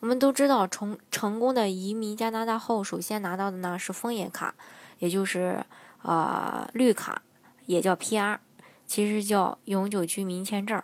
[0.00, 4.54] 我们都知道，成成功的移民加拿大后，首先拿到的呢是枫叶卡，
[4.98, 5.64] 也就是
[6.02, 7.22] 呃绿卡，
[7.66, 8.38] 也叫 PR，
[8.86, 10.82] 其实叫永久居民签证。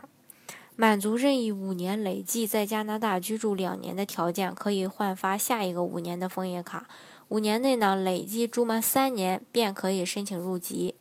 [0.79, 6.87] 满足任意五年累计在加拿大居住两年的条件，可以换发下一个五年的枫叶卡。
[7.29, 10.95] 五年内呢，累计住满三年便可以申请入籍。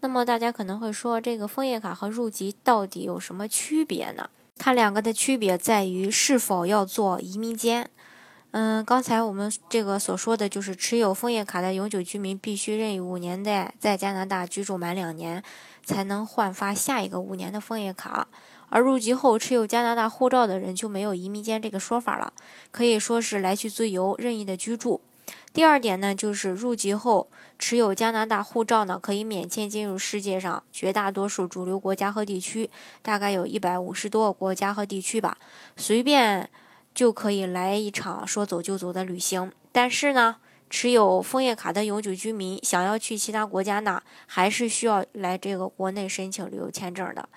[0.00, 4.28] 那么大家可能会说，这个枫叶卡和入籍到底有什么区别呢？
[4.62, 7.88] 它两个的区别在于是否要做移民监。
[8.50, 15.42] 嗯，刚才我们这个所说的就是持有枫叶卡的永久居民必须任意五年内在加拿大居住满两年，
[15.82, 18.28] 才能换发下一个五年的枫叶卡。
[18.68, 22.30] 而入籍后持有加拿大护照的人就没有移民监这个说法了，
[22.70, 25.00] 可以说是来去自由、任意的居住。
[25.52, 32.70] 第二点呢，就是入籍后持有加拿大护照呢，可以免签进入世界上绝大多数主流国家和地区，
[33.02, 35.36] 大概有一百五十多个国家和地区吧，
[35.76, 36.48] 随便
[36.94, 39.50] 就可以来一场说走就走的旅行。
[39.72, 40.36] 但是呢，
[40.70, 47.28] 持有枫叶卡的永久居民想要去其他国家呢，还是需要来这个国内申请旅游签证的。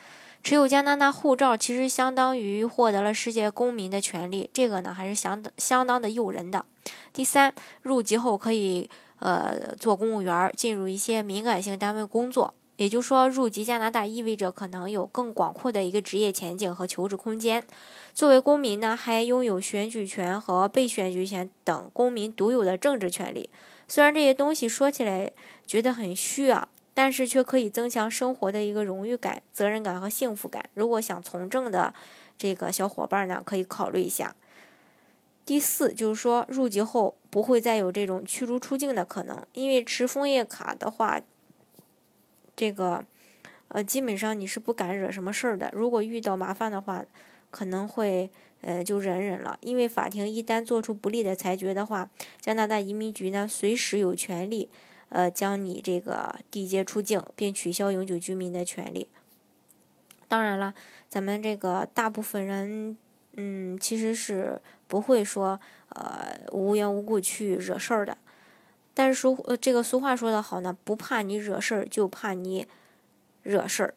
[0.43, 6.65] 持有加拿大护照其实相当于获得了世界公民的权利，这个呢还是相当相当的诱人的。
[7.13, 12.53] 第三，入籍后可以呃做公务员，进入一些敏感性单位工作。
[12.75, 17.63] 也就是说，入籍加拿大意味着可能有更广阔的一个职业前景和求职空间。
[18.13, 23.49] 作为公民呢，还拥有选举权和被选举权等公民独有的政治权利。
[23.87, 25.31] 虽然这些东西说起来
[25.65, 26.67] 觉得很虚啊。
[26.93, 30.69] 但是却可以增强生活的一个荣誉感、责任感和幸福感。
[30.73, 31.93] 如果想从政的
[32.37, 34.35] 这个小伙伴呢，可以考虑一下。
[35.45, 41.19] 第四就是说，入籍后不会再有这种驱逐出境的可能，因为持枫叶卡的话，
[42.55, 43.03] 这个
[43.67, 45.69] 呃基本上你是不敢惹什么事儿的。
[45.73, 47.03] 如果遇到麻烦的话，
[47.51, 48.29] 可能会
[48.61, 49.57] 呃就忍忍了。
[49.61, 54.69] 因为法庭一旦做出不利的裁决的话，加拿大移民局呢随时有权利。
[55.13, 59.07] 呃，将你这个递解出境，并取消永久居民的权利。
[60.27, 60.73] 当然了，
[61.07, 62.97] 咱们这个大部分人，
[63.33, 65.59] 嗯，其实是不会说，
[65.89, 68.17] 呃，无缘无故去惹事儿的。
[68.95, 72.65] 但是俗，呃，这个俗话说得好呢，不怕你惹事儿，就怕你
[73.43, 73.93] 惹事儿。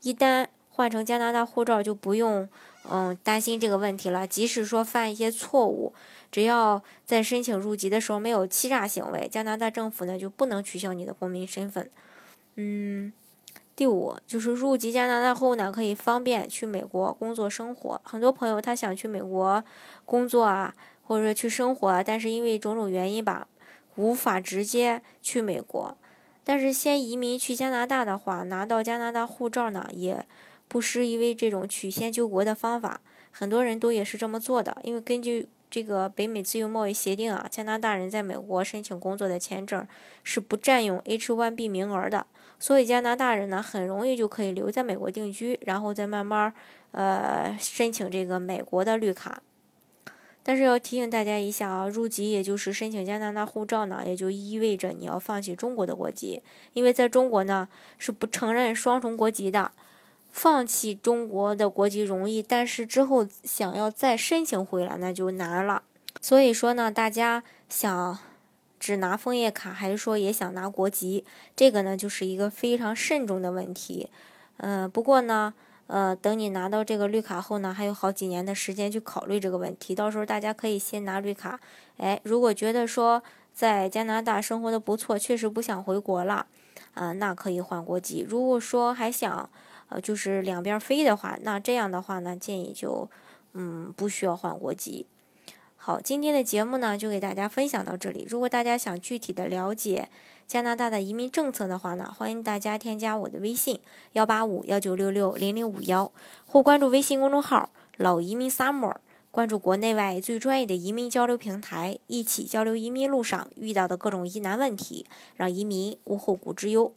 [0.00, 2.48] 一旦换成加拿大护照，就不用。
[2.90, 4.26] 嗯，担心这个问题了。
[4.26, 5.94] 即使说犯一些错误，
[6.32, 11.88] 只要在申请入籍的时候没有欺诈行为，加拿大政府呢就不能取消你的公民身份。
[12.56, 13.12] 嗯，
[13.76, 18.00] 第五就是入籍加拿大后呢，可以方便去美国工作生活。
[18.02, 19.62] 很多朋友他想去美国
[20.04, 23.46] 工作啊，或者说去生活，但是因为种种原因吧，
[23.94, 25.96] 无法直接去美国。
[26.42, 30.26] 但是先移民去加拿大的话，拿到加拿大护照呢也。
[30.72, 34.74] 不失为这种曲线救国的方法，很多人都也是这么做的。
[34.82, 39.86] 因为根据这个北美自由贸易协定啊，加拿大人在美国申请工作的签证
[40.24, 42.26] 是不占用 H-1B 名额的，
[42.58, 46.54] 所以加拿大人呢很容易就可以留在美国定居，然后再慢慢
[46.92, 49.42] 呃申请这个美国的绿卡。
[50.42, 57.68] 但是要提醒大家一下啊，入籍也就是申请加拿大护照呢，也就意味着你要放弃中国的国籍，因为在中国呢
[57.98, 59.72] 是不承认双重国籍的。
[60.32, 65.82] 放弃中国的国籍容易，但是之后想要再申请回来那就难了。
[66.20, 68.18] 所以说呢，大家想
[68.80, 74.08] 只拿枫叶卡，还是说也想拿国籍，这个呢就是一个非常慎重的问题。
[74.56, 75.52] 嗯，不过呢，
[75.86, 79.94] 呃，等你拿到这个绿卡后呢，还有好几年的时间去考虑这个问题。
[79.94, 81.60] 到时候大家可以先拿绿卡，
[81.98, 83.22] 哎，如果觉得说
[83.52, 86.46] 在加拿大生活的不错，确实不想回国了，
[86.94, 88.24] 啊，那可以换国籍。
[88.28, 89.50] 如果说还想，
[89.92, 93.10] 呃，就是两边飞的话，那这样的话呢，建议就，
[93.52, 95.06] 嗯，不需要换国籍。
[95.76, 98.24] 好，今天的节目呢，就给大家分享到这里。
[98.26, 100.08] 如果大家想具体的了解
[100.46, 103.80] 加拿大的移民政策的话呢，欢迎大家添加我的微信
[104.12, 106.10] 幺八五幺九六六零零五幺，
[106.46, 107.68] 或关注微信公众号
[107.98, 108.94] “老移民 summer”，
[109.30, 115.04] 关注国内外最专业的移民交流平台，一起交流移民路上遇到的各种疑难问题，
[115.36, 116.94] 让移民无后顾之忧。